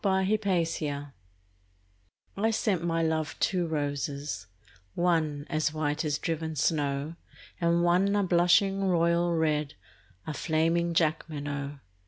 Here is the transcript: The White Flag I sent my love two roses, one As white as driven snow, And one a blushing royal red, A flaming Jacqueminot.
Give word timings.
The 0.03 0.09
White 0.25 0.67
Flag 0.81 1.03
I 2.35 2.49
sent 2.49 2.83
my 2.83 3.03
love 3.03 3.39
two 3.39 3.67
roses, 3.67 4.47
one 4.95 5.45
As 5.47 5.73
white 5.75 6.03
as 6.03 6.17
driven 6.17 6.55
snow, 6.55 7.17
And 7.59 7.83
one 7.83 8.15
a 8.15 8.23
blushing 8.23 8.83
royal 8.85 9.31
red, 9.35 9.75
A 10.25 10.33
flaming 10.33 10.95
Jacqueminot. 10.95 11.81